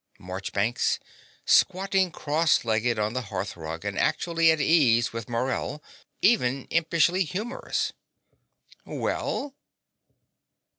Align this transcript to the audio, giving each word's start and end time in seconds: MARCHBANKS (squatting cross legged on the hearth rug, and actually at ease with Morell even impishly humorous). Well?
MARCHBANKS 0.17 0.97
(squatting 1.45 2.09
cross 2.09 2.65
legged 2.65 2.97
on 2.97 3.13
the 3.13 3.21
hearth 3.29 3.55
rug, 3.55 3.85
and 3.85 3.99
actually 3.99 4.49
at 4.49 4.59
ease 4.59 5.13
with 5.13 5.29
Morell 5.29 5.83
even 6.23 6.65
impishly 6.71 7.23
humorous). 7.23 7.93
Well? 8.83 9.53